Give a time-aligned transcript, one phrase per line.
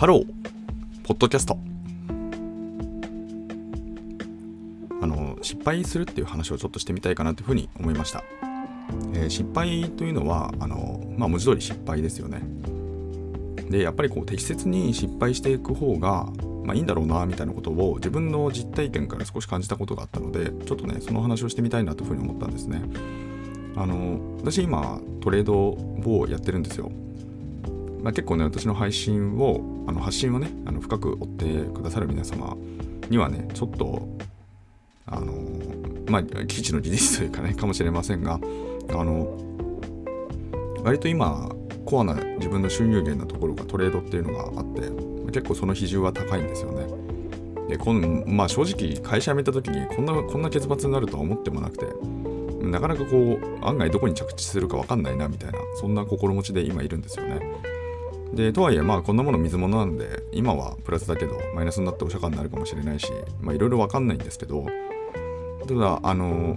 [0.00, 0.26] ハロー、
[1.04, 1.58] ポッドキャスト。
[5.02, 8.24] あの、失敗するっていう話をちょっとしてみたいかなというふうに思いました。
[9.12, 12.40] えー、失敗というのは、あの、まあ、文字通り失敗ですよね。
[13.68, 16.32] で、やっぱりこう、適切に失敗していく方が、
[16.64, 22.80] まあ、いいんだろうな、みたいなことを自分の実体験から少し感じたことがあったので、ちょっとね、その話をしてみたいなというふうに思ったんですね。
[23.76, 26.90] あの、私今、トレードをやってるんですよ。
[28.02, 32.56] まあ、結構ね、私の配信を、あの発信をね、あの深く追ってくださる皆様
[33.08, 34.08] にはね、ちょっと、
[35.06, 35.32] あの、
[36.08, 38.40] まあ、基地の事実というかね、かもしれませんが、
[38.90, 39.36] あの、
[40.82, 41.50] 割と今、
[41.84, 44.82] コアな自分の収入源のところがトレードっていうのがあって、
[45.32, 46.86] 結構その比重は高いんですよね。
[47.70, 51.86] でこのまあ、正直会社辞めた時にこんなこんな結末になるとは思ってもなくて
[52.66, 57.40] なかなかこう案外どこに着地するか分かんないなみたいなそんな心持ちで今いるんですよね。
[58.34, 64.66] でとはいえまあこんなもの水物なんで今はプラスだけどマイナスになってお釈迦になるかもしれないしまあいろいろ分かんないんですけど
[65.66, 66.56] ただあの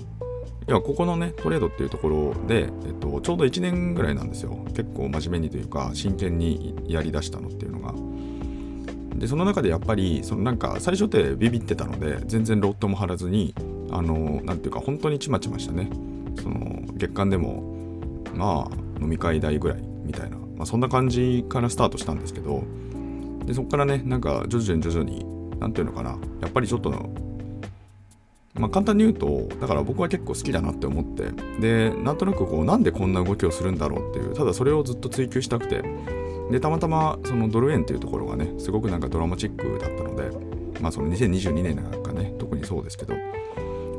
[0.68, 4.66] いやここのねトレードっていうところで、えっと、ちょうど1年ぐらいなんですよ。
[4.70, 7.94] 結構真面目にというか真剣にやりだしたのっていうのが。
[9.20, 13.54] でその中でやっぱりそのなんか最初ってビビってたので全然ロットも張らずに
[13.92, 15.90] あのなんていうか本当にちまちましたね。
[16.42, 18.00] その月間でも
[18.34, 22.64] まあ飲み会代ぐらいみたいなまあ、そんな感じからスタートしたんですけど
[23.46, 25.26] でそこからねなんか徐々に徐々に
[25.60, 26.90] 何ていうのかなやっぱりちょっと
[28.54, 35.84] まあ簡単に言うとだから僕は結構好きだなって思ってでなんとなくこうなんでこんな動きをするんだろうっていうただそれをずっと追求したくて
[36.52, 40.30] でたまたまそのドル円っていうところがねすごくなんかドラマチックだったので
[40.82, 43.16] まあその2022年なんかね特にそうですけど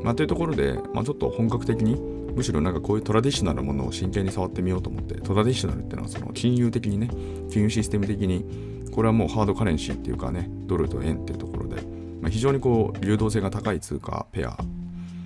[0.03, 7.09] まあというところで、まあ、ちょっと本格的にむしろなんかこういうトラディショナルなものを真剣に触ってみようと思ってトラディショナルっていうのはその金融的にね
[7.51, 8.45] 金融システム的に
[8.91, 11.81] これはもうハードカレンシーっていうかねドルと円っていうところで、
[12.21, 14.57] まあ、非常にこう流動性が高い通貨ペア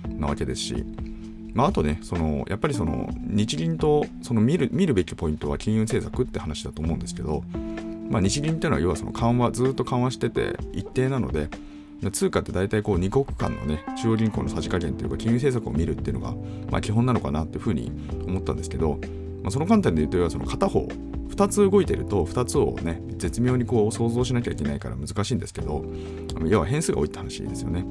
[0.08, 0.84] なわけですし
[1.54, 7.42] まあ、あとね、そのやっぱりその日銀とその見る見るべきポイントは金融政策って話だと思うんですけど、
[8.08, 11.48] まあ、日銀っていうのは要はその緩和、ずっと緩和してて一定なので、
[12.12, 16.34] 通貨って大体こう2国間のね中央銀行のさじ加減というか金融政策を見るっていうのが、
[16.70, 17.92] まあ、基本なのかなっていうふうに
[18.26, 18.98] 思ったんですけど、
[19.42, 25.84] まあ、その観点で言うと要はその片方2つ動いてると2つをね絶妙にこう想像しなきゃいけないから難しいんですけど
[26.46, 27.84] 要は変数が多いって話ですよね。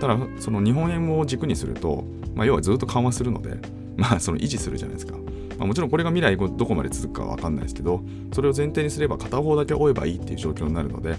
[0.00, 2.04] ただその日本円を軸にすると、
[2.34, 3.56] まあ、要はずっと緩和するので
[3.96, 5.16] まあその維持するじゃないですか。
[5.58, 8.00] まあ、もちろんこれが未来どこまで続くかは分かんないですけど
[8.32, 11.16] それを前提にすれば片方だけ追えばいいっていう状況になるので、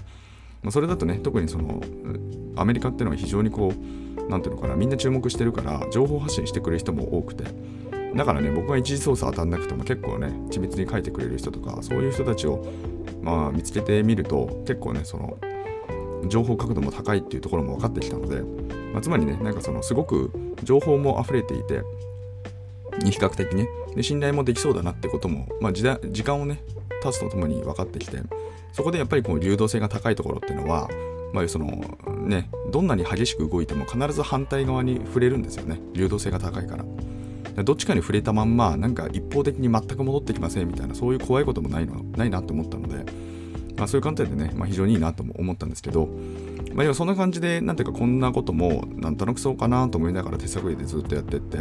[0.62, 1.80] まあ、それだとね特にその
[2.56, 7.44] アメリカっていうのは非常にこう何ていうのかなみんな注目してるから情報発信してくれる人も多くて
[8.14, 12.64] だからね僕が一次操作当たんなくても結構ね緻密に書いてくれる人とかそういう人たちを
[13.22, 15.38] まあ見つけてみると結構ねその
[16.28, 18.42] 情報角度も高いっていうところも分かってきたので、
[18.92, 20.30] まあ、つまりねなんかそのすごく
[20.62, 21.82] 情報も溢れていて
[23.04, 25.84] 比較的ねで信頼もできそうだなってことも、まあ、時
[26.22, 26.62] 間をね
[27.02, 28.18] 経つとともに分かってきて
[28.72, 30.88] そこでやっぱりこう流動性が高いところっていうのは
[31.32, 31.66] まあ、その
[32.26, 35.80] ね、どんなに激しく動いても必ず反対側に触れるんですよね。
[35.92, 36.84] 流動性が高いから。
[37.64, 43.12] どっちかに触れたまんまなんか一方的に全く戻ってきませんみたいなそういう怖いこともないのないなと思ったので、
[43.76, 46.08] まあ、そういう観点でね、まあ、非常にいいなとも思ったんですけど、
[46.72, 51.58] まあ、要はそんな感じでなんていうかこんなこともなんとなくそうかなと思いながら手探りでずっとやってって。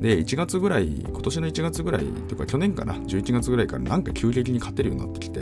[0.00, 5.40] で1月ぐらい今年の1月ぐらいというか去年かな11月ぐらいからなんか急激に勝てるようになってきて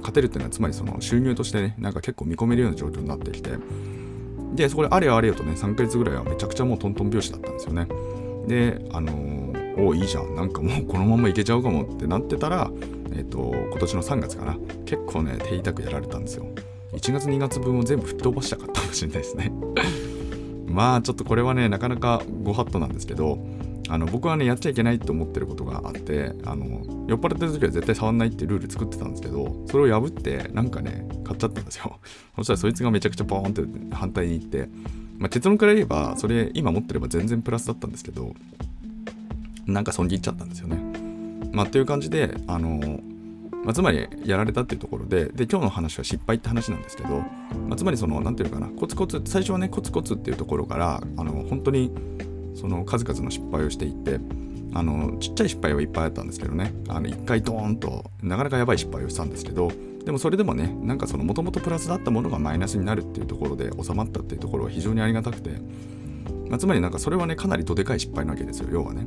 [0.00, 3.50] 勝てるっていうのはつまりその収入としてねなんか結構見込めるような状況になってきて
[4.54, 7.88] でそこであれよあれよとね3ヶ月ぐらいはめちゃくちゃもうトントン拍子だったんですよね。
[8.46, 10.34] であのー、おいいじゃん。
[10.34, 12.70] なんかもうこのままいけちゃうかもってなってたら
[13.12, 14.58] えっ、ー、と今年の3月かな。
[14.84, 16.46] 結構ね手痛くやられたんですよ。
[16.92, 19.52] 1月2月分を全部吹っ飛ばしたかったかもしれないですね。
[20.66, 23.38] まあちょっとこれはねなかなかご法度なんですけど
[23.92, 32.00] あの僕はねやっちゃいけないと思ってることがあってあの酔っ払ってる時は絶対触んないってルール作ってたんですけどそれを破ってなんかね買っちゃったんですよ。
[32.36, 34.70] そしたらそいつがめちゃくちゃポーンって反対に行って、
[35.18, 38.34] まあ、結論から言えばそれ今持ってれば全然プラスだったんですけど
[39.66, 40.78] なんか損切っちゃったんですよね。
[41.52, 42.98] まあっていう感じであの
[43.62, 47.18] まあ、つまりやられたっていうところでで今日の話は失敗って話なんですけど、
[47.68, 51.92] まあ、つまりその何て言うかなコツコツ最初はねコツコツっていうところからあの本当に
[52.54, 54.20] その数々の失敗をしていって
[54.74, 56.72] あのちっちゃい失敗はいっぱいあったんですけどね。
[56.88, 59.70] あの1回ドーンとなかなかやばい失敗をしたんですけど
[60.04, 65.50] でもそれでもねなんかそのもともとプラスだったものがマイナスになるっていうところで収まったっていうところは非常にありがたくて、
[66.48, 69.04] まあ、つまりなんかそれはねかなりどでかい失敗なわけですよ要はね。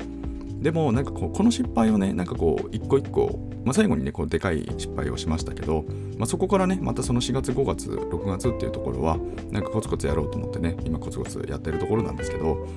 [0.62, 5.86] でもなんかこうこの失敗をねなんかこう一個一個まあ、最後にねこうでかい失敗をしましたけど、
[6.18, 9.18] まあ、そこからねまたその4月5月6月っていうところは
[9.50, 12.68] なんかコツコツやろうと思ってね今コツコツやってるところなんですけど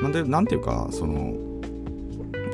[0.00, 1.34] なんでなんていうかその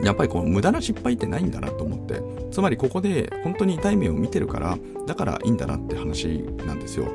[0.02, 7.06] やっぱりこう無駄な失敗ってないんだなと思ってつまりここで本当に痛い目を見てるからだからいいんだなって話なんですよ。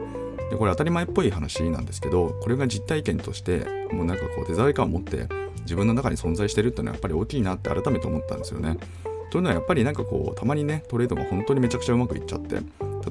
[0.49, 5.27] でこれ当たり前っぽい話なんですけどこれが実体験としてもうなんかこう手触り感を持って
[5.61, 8.77] 自分の中に存在してるっていうのはやっぱり大きいなって改めて思ったんですよね。
[9.29, 12.61] というのはやっぱりなんかこうたまにねトレードが本当にめちゃくちゃうまくいっちゃって例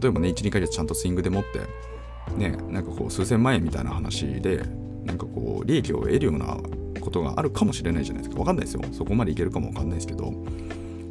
[0.08, 1.60] えばね12ヶ月ちゃんとスイングで持って
[2.36, 4.62] ねなんかこう数千万円みたいな話で
[5.04, 6.58] なんかこう利益を得るような
[7.08, 8.40] ことがあるかもしれないじゃないですか。
[8.40, 8.82] わかんないですよ。
[8.92, 10.32] そこまでいけるかもわかんないですけど。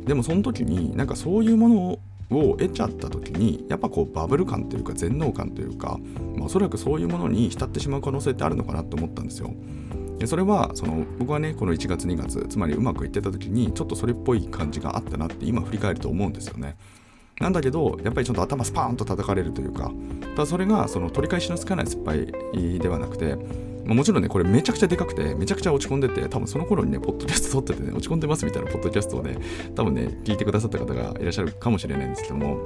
[0.05, 1.99] でもその時になんかそういうもの
[2.29, 5.97] を得ちゃった時にやっぱこうバブル感というか全能感というか、
[6.35, 9.51] まあ、おそらくそういうものに浸ってしまう可能性ってあるのかなと思ったんですよ。
[10.19, 16.75] でそれはその僕はねこの1月2月つまりうまくいってた時にちょっとそれっぽい感じがあったなって今振り返ると思うんですよね。
[17.39, 19.91] なんだけどやっぱりちょっと頭スパーンと叩かれるというか
[20.35, 22.25] ただそれがその取り返しのつかない失敗
[22.79, 23.37] ではなくて
[23.87, 29.37] まあ、もちろんね、これめちゃくちゃでかくて、めちゃくちゃ落ち込んでて、多分その頃にね、ポッドキャスト撮っててね、落ち込んでますみたいなポッドキャストをね、
[29.75, 32.57] 多分ね、聞いてくださった方がいらっしゃるかもしれないんですけども、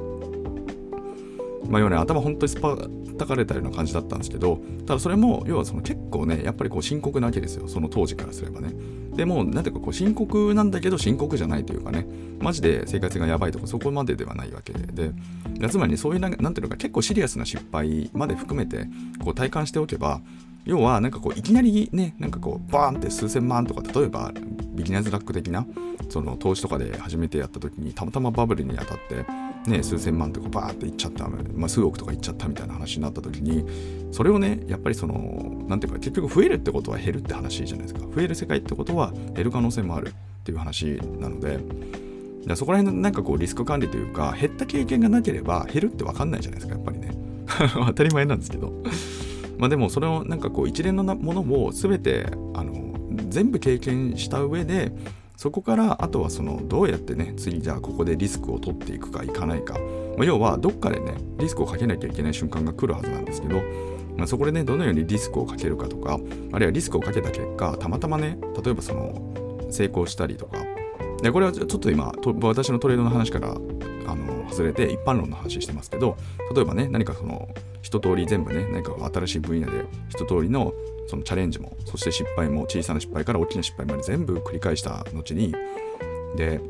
[1.69, 2.75] まあ、要はね、頭本当にスパ
[3.17, 8.73] たかれたような感じだったんですけど、ただそれも、要はその結構ね、やっぱりこう深刻なわけですよ、その当時からすればね。
[9.15, 12.07] でも、なんていうかこう深刻なんだけど深刻じゃないというかね、
[12.39, 15.13] マジで生活がやばいとかそこまでではないわけで、
[15.59, 18.87] でつまり、ね、そういう、なんていうのか結構シリアスな失敗まで含めて、
[19.23, 20.21] こう体感しておけば、
[20.65, 24.31] 要はなんかこういきなりねなんかこうバーンって数千万とか例えば
[24.73, 25.65] ビギナーズラック的な
[26.09, 29.25] その投資とかで初めてやった時にたまたまバブルに当たって
[29.69, 33.65] ね数千万とかバーっていっちゃった、まあ、数億とかいっちゃったみたいな話になった時に
[34.11, 38.01] それをねやっぱりそのなんていうか結局増えるってことは減るって話じゃないですか。
[38.13, 41.59] 増える世界ってことは減る可能性もあるっていう話なので
[42.55, 47.15] そこら辺のなんかこうリスク管理というか減った経験がなければ減るって分かんないじゃないですかやっぱりね。
[47.73, 48.73] 当たり前なんですけど。
[49.61, 52.25] まあ、でもそれをなんかこう一連のものを全て
[52.55, 52.95] あの
[53.29, 54.91] 全部経験した上で
[55.37, 59.75] そこからあとはそのどうやってね次じゃあここでリスクを取っていくかいかないか、
[60.17, 63.61] まあ、要はどっかでねリスクをかけなきゃいけない瞬間が来るはずなんですけど、
[64.17, 66.19] まあ、そこでねどのようにリスクをかけるかとか
[66.53, 70.57] あるいはリスクをかけた結果たまたまね例えばその成功したりとか。
[71.21, 72.11] でこれはちょっと今
[72.41, 73.55] 私のトレードの話から
[74.51, 76.17] 外れて一般論の話してますけど
[76.53, 77.49] 例えばね何かその
[77.81, 80.73] 一通り全部ね何か新しい分野で一通りの
[81.07, 85.53] そのチャレンジもそして失敗も小さな失敗から大きな失敗まで全部繰り返した後に
[86.35, 86.61] で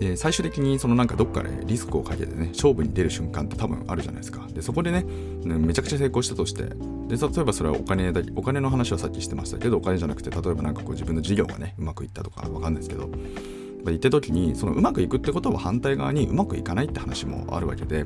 [0.00, 5.04] で最終的にそのなんかどっかでリスクをかけてね勝負に出る瞬間って多分あるじゃないですかでそこでね
[5.44, 13.08] めちゃくちゃ成功したとしてで例えばそれはお金だお金の話はさっきしてましたけどお金じゃなくて例えばなんかこう自分の事業がねうまくいったとかわかんないですけど
[13.90, 18.04] 言った時にそのうまくいくってことは反対側にうまくいかないって話もあるわけで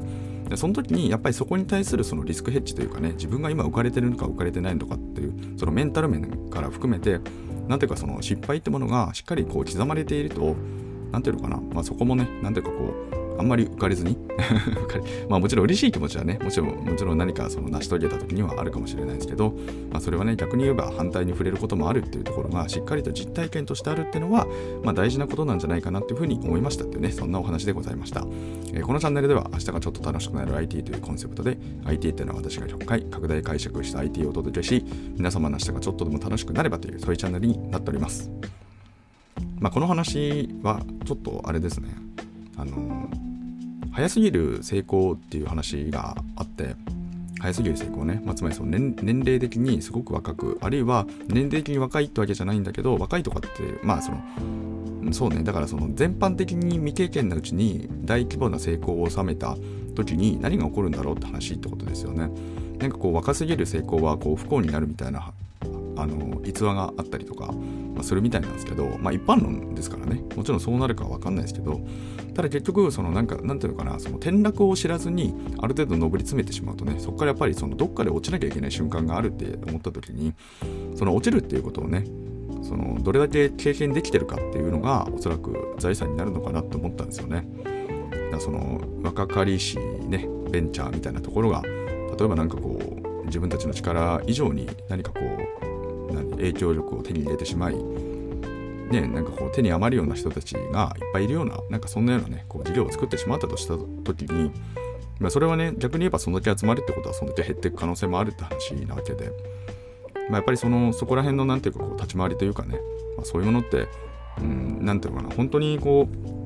[0.49, 7.21] でその時にやっぱりそこに対するそのリスクヘッジというかね自分が今浮かれてるのか浮かれてないのかっていうそのメンタル面から含めて
[7.69, 10.57] 何ていうかその失敗ってものがしっかりこう刻まれていると
[11.13, 14.19] 何ていうのかな、まあ、そこもね何ていうかこうあんまり浮かれずに。
[15.29, 19.55] まあもちろん嬉しい気持ちはねもちろんもちろん何かその成し遂げた時にはあるかもしれないですけど、
[19.91, 24.47] まあ、それはね逆に言えば反対に触れることもあるっていうところがしっかりと実体験としてあるっていうのは、
[24.83, 28.25] まあ、大事なことなんじゃないかなっていうふうに思いましたっていうねそんなお話でございました、
[28.73, 34.85] えー、このチャンネルでは明日がちょっと楽しくなる IT というコンセプトで IT っていうのは私が100回拡大解釈した IT をお届けし
[35.17, 38.31] 皆様の明日がちょっとでも楽しくなればというそういうチャンネルになっております。
[39.61, 42.08] まあ、この話はちょっとあれですね。
[42.59, 43.09] あの
[43.93, 46.77] 早すぎる成功っていう話があって
[47.41, 53.49] 早すぎる成功ね、まあ、つまりその年年齢的にすごく若くあるいは年齢的に若いってわけじゃないんだけど若いとかって
[53.83, 54.21] まあその
[55.13, 55.43] そうね。
[55.43, 59.57] だからその全般的に未経験なうちに大規模な成功を収めた
[59.95, 62.31] 時に何が起こるんだろうって話ってことですよね。
[62.79, 65.33] なんかこう若すぎる成功はこう不幸になるみたいな
[65.99, 67.47] あの逸話があったりとか、
[67.95, 71.81] まあ、するみたいなんですけど、まあ、一般論ですからねもちろんそうなるかは分かんないですけど
[72.35, 80.35] ただ結局そのなんかなんていうのかなその転落を知らずにある程度上り詰めてしまうとねそこからやっぱりそのどっかで落ちなきゃいけない瞬間があるって思った時に
[80.97, 82.05] その落ちるっていうことをね
[82.63, 87.47] そのどれだけ経験できてるかっていうのがおそらく財産になるのかなって思ったんですよね。
[88.41, 95.78] その若かりしねベンチャーみたいなところが例えば何かこう自分たちの力以上に何かこう
[96.39, 97.77] 影響力を手に入れてしまい
[98.91, 104.51] ね、なんかこう手に余るような人たちがいっぱいいるような、なんかそんなようなね、こう事業を作ってしまったとした時に、
[105.21, 109.31] まあ、それはね、逆に言えばそのだけ集まるってことはそのだけ減っていく可能性もあるって話なわけで、
[110.31, 112.79] まあ、やっぱりそのそこら辺のなんていうかこう立ち回りというかね、
[113.17, 113.89] まあ、そういうものって、
[114.39, 116.38] うん、なていうのかな、本当にこう、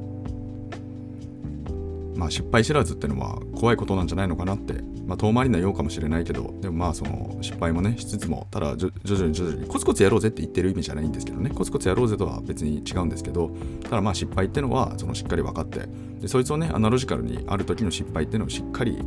[2.14, 4.74] まあ、失敗知らずっていうのは怖いことなんじゃないのかなって、
[5.06, 11.50] まあ、遠回りなようかもしれないけどでもまあその失敗もねしつつもただ徐々に徐々にコツコツやろうぜって言ってる意味じゃないんですけどね。
[11.50, 13.50] コツコツやろうぜとは別に違うんですけど
[13.82, 15.88] ただまあ失敗っていうのはそのしっかり分かって。
[16.20, 18.98] でそいつをねアナロジカルにある時の失敗っていうのをしっかり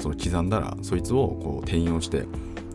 [0.00, 2.26] その刻んだらそいつをこう転用して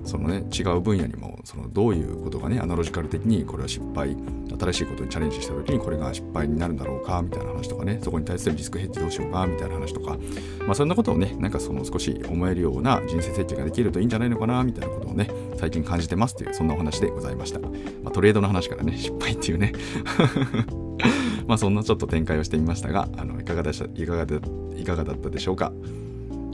[0.09, 4.17] そのね違う分野にもそのどういうことがねアナロジカル的にこれは失敗
[4.59, 10.17] 新しいことにチャレンジした時にこれが失敗になるんだろうかみたいな話とかねそこに対するリスクヘッジどうしようかみたいな話とか
[10.65, 17.69] まあそんなことをねなんかその少し思えるような人生設計ができるといいんじゃないのかなみたいなことをね最近感じてますというそんなお話でございました、ま
[18.05, 19.73] あ、トレードの話からね失敗っていうね。
[21.47, 24.39] まあそんなちょっと展開をしてみましたがあのいかがでしたいかがで
[24.75, 25.71] いかがだったでしょうか？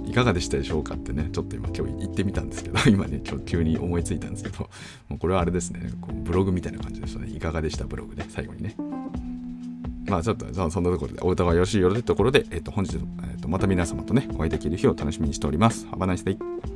[0.06, 4.70] いかがでしたでしょうかってね、ちょっと今今日言ってみたんですけど、 今ね、今日急に思いついたんですけど、
[5.10, 7.30] もうこれはあれですね、こうブログみたいな感じでしたね。
[7.30, 8.76] いかがでしたブログで、最後にね。
[10.08, 15.88] まあちょっとそんなところで、お歌がよろしいよろしいところで、えっ、と、本日、えっ、と、また皆様とね、お会いできる日を楽しみにしております。
[15.88, 16.75] Have a nice day!